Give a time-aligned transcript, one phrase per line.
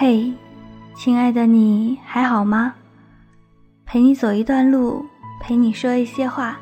[0.00, 0.32] 嘿，
[0.94, 2.72] 亲爱的，你还好吗？
[3.84, 5.04] 陪你走一段路，
[5.40, 6.56] 陪你说一些话，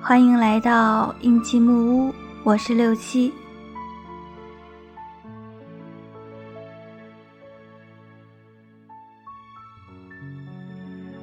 [0.00, 3.32] 欢迎来到印记木屋，我是六七。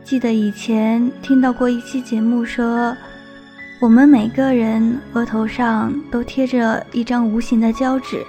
[0.06, 2.96] 记得以前听到过一期节目说，
[3.82, 8.26] 我们每个人额头上都贴着一张无形的胶纸，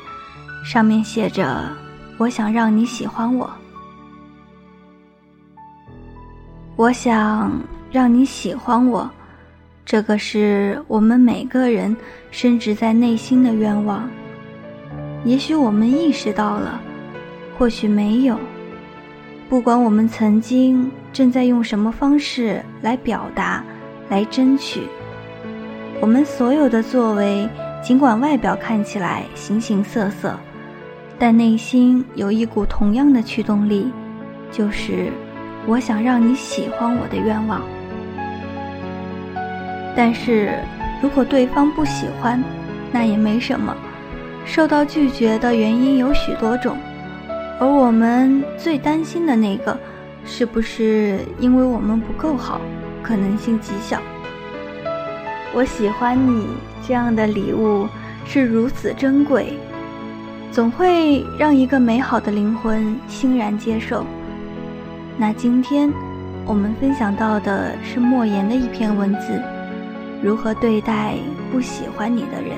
[0.64, 1.64] 上面写着
[2.18, 3.48] “我想让你喜欢我”。
[6.76, 7.52] 我想
[7.90, 9.08] 让你喜欢我，
[9.84, 11.94] 这个是我们每个人
[12.30, 14.08] 深植在内心的愿望。
[15.24, 16.80] 也许我们意识到了，
[17.58, 18.38] 或许没有。
[19.48, 23.62] 不管我们曾经正在用什么方式来表达、
[24.08, 24.88] 来争取，
[26.00, 27.46] 我们所有的作为，
[27.82, 30.36] 尽管外表看起来形形色色，
[31.22, 33.92] 但内心有一股同样的驱动力，
[34.50, 35.12] 就是。
[35.68, 37.62] 我想让你喜欢我的愿望，
[39.96, 40.58] 但是
[41.00, 42.42] 如果对方不喜欢，
[42.90, 43.72] 那也没什么。
[44.44, 46.76] 受到拒绝的原因有许多种，
[47.60, 49.78] 而我们最担心的那个，
[50.24, 52.60] 是不是因为我们不够好？
[53.00, 54.02] 可能性极小。
[55.54, 56.48] 我喜欢你
[56.84, 57.86] 这样的礼物
[58.26, 59.56] 是如此珍贵，
[60.52, 64.04] 总会让一个美好的灵魂欣然接受。
[65.16, 65.90] 那今天，
[66.44, 69.42] 我们分享到的是莫言的一篇文字：
[70.22, 71.14] 如何对待
[71.50, 72.52] 不喜欢你的人。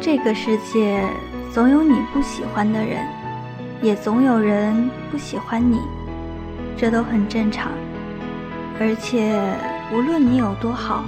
[0.00, 1.00] 这个世界
[1.52, 3.06] 总有你不喜欢的人，
[3.80, 5.78] 也总有人不喜欢你，
[6.76, 7.72] 这都很正常。
[8.78, 9.40] 而且，
[9.92, 11.04] 无论你有多好。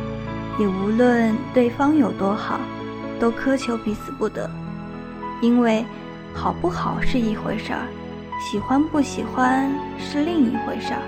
[0.59, 2.59] 也无论对方有多好，
[3.21, 4.51] 都苛求彼此不得，
[5.43, 5.85] 因为
[6.33, 7.87] 好不好是一回事儿，
[8.41, 11.03] 喜欢不喜欢是另一回事儿。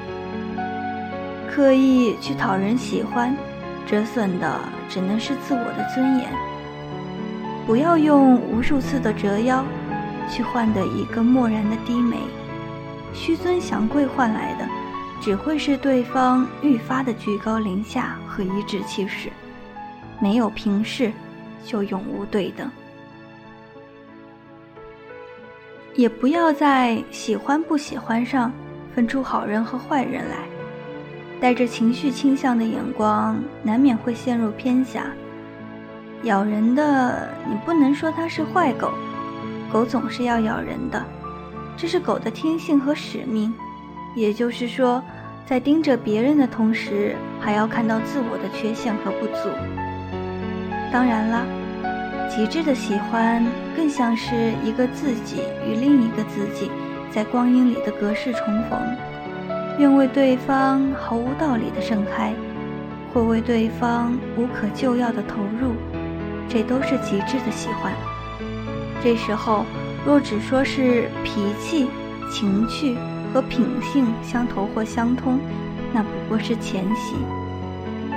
[1.50, 3.34] 刻意去讨人喜欢，
[3.86, 6.28] 折损的只能是自我的尊严。
[7.66, 9.64] 不要用无数次的折腰，
[10.30, 12.18] 去换得一个漠然的低眉，
[13.12, 14.68] 虚尊降贵换来的。
[15.20, 19.28] 只会是对方愈发的居高临下和颐指气使，
[20.20, 21.10] 没有平视，
[21.64, 22.70] 就永无对等。
[25.96, 28.52] 也不要在喜欢不喜欢上
[28.94, 30.36] 分出好人和坏人来，
[31.40, 35.04] 带着情绪倾向的眼光，难免会陷入偏狭。
[36.22, 38.92] 咬人的，你不能说它是坏狗，
[39.72, 41.04] 狗总是要咬人的，
[41.78, 43.54] 这是狗的天性和使命。
[44.16, 45.00] 也就是说，
[45.46, 49.48] 在盯着别人的同时，还要看到自我的缺陷和不足。
[50.92, 51.46] 当然了，
[52.28, 53.46] 极致的喜欢
[53.76, 56.68] 更像是一个自己与另一个自己
[57.12, 58.80] 在光阴里的隔世重逢，
[59.78, 62.32] 愿为对方毫无道理的盛开，
[63.14, 65.74] 或为对方无可救药的投入，
[66.48, 67.92] 这都是极致的喜欢。
[69.00, 69.64] 这时候，
[70.06, 71.88] 若只说是脾气、
[72.30, 72.96] 情趣。
[73.30, 75.38] 和品性相投或相通，
[75.92, 77.14] 那不过是前戏。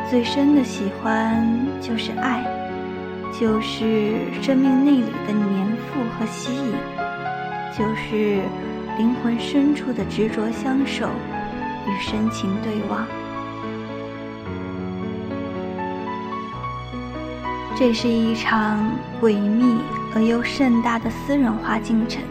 [0.10, 1.46] 最深的喜欢
[1.82, 2.42] 就是爱，
[3.38, 6.72] 就是生命内里的粘附和吸引，
[7.78, 8.42] 就是
[8.98, 11.10] 灵魂深处的执着相守
[11.86, 13.06] 与深情对望。
[17.76, 19.76] 这是一场诡秘
[20.14, 22.22] 而又盛大的私人化进程。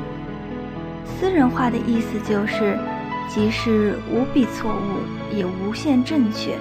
[1.05, 2.79] 私人化的意思就是，
[3.29, 6.57] 即使无比错误，也无限正确。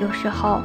[0.00, 0.60] 有时候，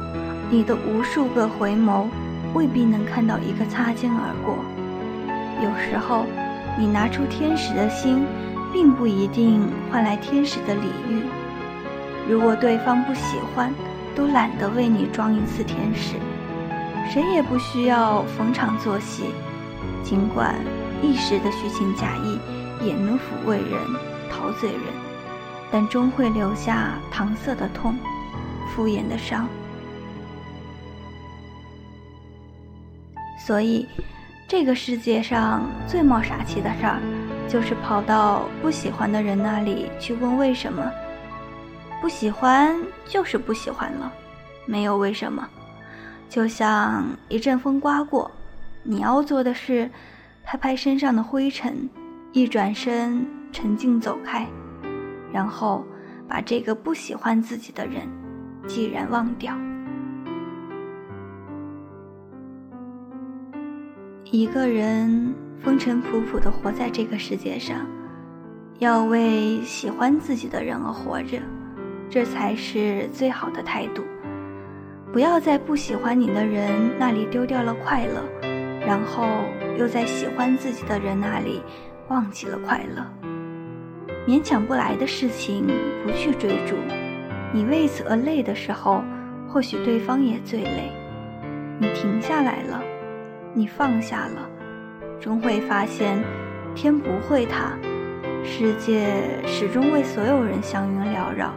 [0.50, 2.06] 你的无数个回眸，
[2.52, 4.56] 未必能看到一个擦肩而过。
[5.62, 6.26] 有时候，
[6.78, 8.24] 你拿出天使的心，
[8.72, 11.22] 并不一定换来天使的礼遇。
[12.28, 13.72] 如果对方不喜欢，
[14.14, 16.16] 都懒得为你装一次天使。
[17.08, 19.24] 谁也不需要逢场作戏，
[20.02, 20.54] 尽管
[21.02, 22.38] 一时的虚情假意。
[22.82, 23.78] 也能抚慰人、
[24.32, 24.80] 陶醉人，
[25.70, 27.94] 但终会留下搪塞的痛、
[28.70, 29.46] 敷衍的伤。
[33.46, 33.86] 所以，
[34.48, 37.02] 这个世界上最冒傻气的事儿，
[37.46, 40.90] 就是跑到不喜欢的人那里去问为什么。
[42.00, 42.74] 不喜欢
[43.04, 44.10] 就是不喜欢了，
[44.64, 45.46] 没有为什么。
[46.30, 48.30] 就像一阵风刮过，
[48.90, 49.88] 你要做的是
[50.42, 51.88] 拍拍身上的灰尘。
[52.32, 54.44] 一转身，沉静走开，
[55.32, 55.84] 然后
[56.28, 58.02] 把这个不喜欢自己的人
[58.66, 59.56] 既然忘掉。
[64.24, 67.86] 一个人风尘仆仆地活在这个世界上，
[68.80, 71.40] 要为喜欢自己的人而活着，
[72.08, 74.02] 这才是最好的态度。
[75.12, 78.49] 不要在不喜欢你的人那里丢掉了快乐，
[78.86, 79.26] 然后
[79.78, 81.62] 又在喜欢自己的人那里
[82.08, 83.04] 忘记了快乐。
[84.26, 85.66] 勉强不来的事情
[86.04, 86.76] 不去追逐，
[87.52, 89.02] 你为此而累的时候，
[89.48, 90.90] 或许对方也最累。
[91.78, 92.82] 你停下来了。
[93.52, 94.48] 你放下了，
[95.20, 96.22] 终会发现，
[96.76, 97.72] 天不会塌，
[98.44, 99.12] 世界
[99.44, 101.52] 始终为所有人祥云缭绕。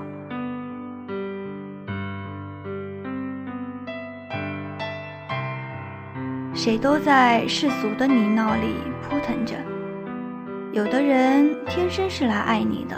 [6.63, 9.53] 谁都在世俗的泥淖里扑腾着，
[10.71, 12.95] 有的人天生是来爱你的，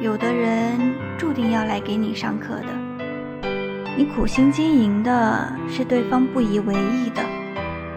[0.00, 3.48] 有的人注定要来给你上课的。
[3.96, 7.20] 你苦心经营的是对方不以为意的。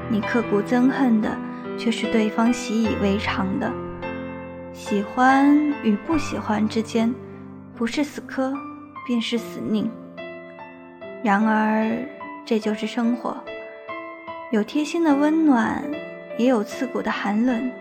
[0.10, 1.30] 你刻骨憎恨的，
[1.78, 3.72] 却是对方习以为常的。
[4.74, 7.14] 喜欢与不喜欢之间，
[7.76, 8.52] 不是死磕，
[9.06, 9.92] 便是死拧。
[11.24, 12.04] 然而，
[12.44, 13.38] 这就是生活，
[14.52, 15.82] 有贴心的温暖，
[16.38, 17.72] 也有刺骨的寒冷。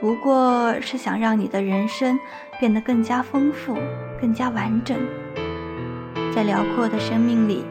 [0.00, 2.16] 不过是想让你的人生
[2.60, 3.76] 变得更加丰富，
[4.20, 4.96] 更加完整。
[6.32, 7.64] 在辽阔的生命里。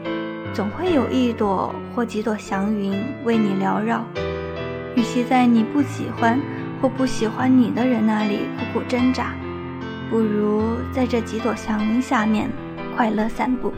[0.51, 2.92] 总会有一朵或几朵祥云
[3.24, 4.04] 为你缭绕，
[4.95, 6.39] 与其在你不喜欢
[6.81, 9.36] 或不喜欢你的人那里苦苦挣扎，
[10.10, 12.50] 不如在这几朵祥云下面
[12.98, 13.72] 快乐散步。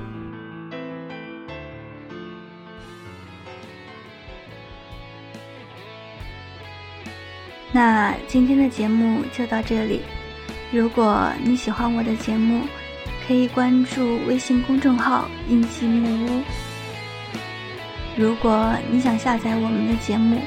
[7.71, 10.01] 那今天的节目就到这里，
[10.71, 12.61] 如果你喜欢我的节目。
[13.27, 16.41] 可以关注微信公众号“印记木屋”。
[18.17, 20.41] 如果你想下载我们的节目，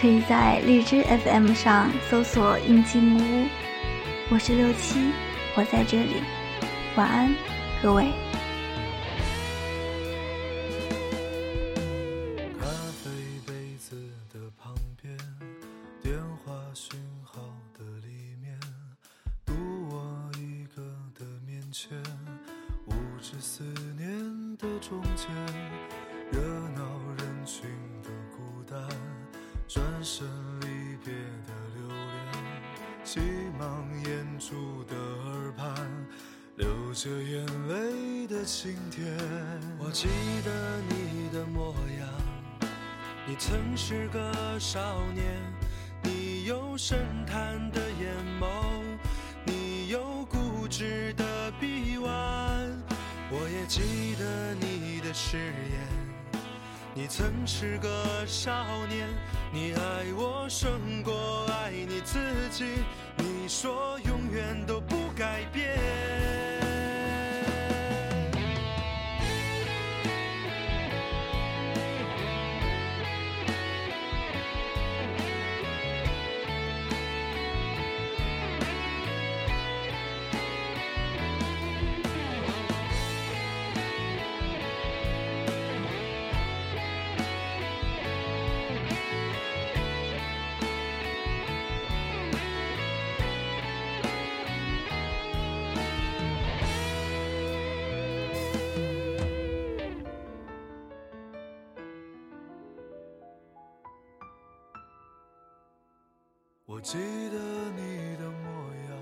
[0.00, 3.46] 可以在荔枝 FM 上搜索“印记木屋”。
[4.30, 5.00] 我是六七，
[5.56, 6.22] 我在这里。
[6.94, 7.34] 晚安，
[7.82, 8.04] 各位。
[16.10, 17.40] 电话讯号
[17.72, 18.58] 的里面，
[19.46, 19.54] 独
[19.88, 20.82] 我一个
[21.14, 21.96] 的面前，
[22.86, 22.92] 无
[23.22, 23.62] 知思
[23.96, 25.28] 念的中间，
[26.32, 26.40] 热
[26.70, 26.82] 闹
[27.16, 27.70] 人群
[28.02, 28.88] 的孤单，
[29.68, 30.26] 转身
[30.62, 31.14] 离别
[31.46, 33.20] 的留恋，急
[33.56, 35.72] 忙掩住的耳畔，
[36.56, 39.16] 流着眼泪的晴天。
[39.78, 40.08] 我记
[40.44, 42.08] 得你的模样，
[43.28, 45.40] 你曾是个少年，
[46.82, 48.10] 深潭的眼
[48.40, 48.48] 眸，
[49.44, 52.08] 你有固执的臂弯，
[53.30, 55.12] 我也记得你的。
[55.12, 55.86] 誓言，
[56.94, 59.06] 你曾是个少年，
[59.52, 59.80] 你爱
[60.16, 62.18] 我胜过爱你自
[62.50, 62.64] 己，
[63.18, 66.19] 你说永远都不改变。
[106.90, 107.38] 记得
[107.76, 108.50] 你的模
[108.90, 108.98] 样，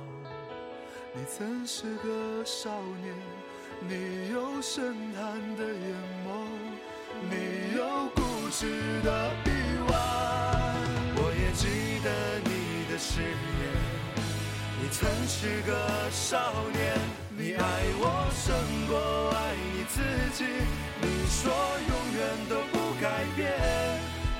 [1.14, 2.68] 你曾是个少
[3.00, 3.14] 年，
[3.80, 6.28] 你有深潭的眼眸，
[7.30, 7.80] 你有
[8.14, 9.50] 固执的臂
[9.88, 9.97] 弯。
[11.16, 12.11] 我也记得
[12.45, 13.73] 你的誓言，
[14.83, 16.92] 你曾是个少年，
[17.38, 17.64] 你爱
[18.00, 18.52] 我胜
[18.87, 19.97] 过爱你自
[20.37, 20.45] 己。
[21.00, 21.40] 你说
[21.88, 23.49] 永远都不改变，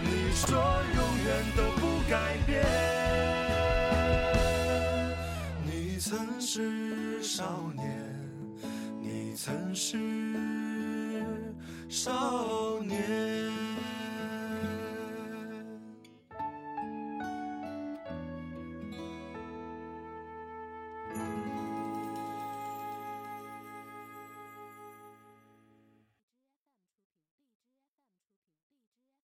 [0.03, 0.53] 你说
[0.95, 2.98] 永远都不改变。
[6.51, 7.85] 是少年，
[9.03, 9.99] 你曾是
[11.91, 13.18] 少年。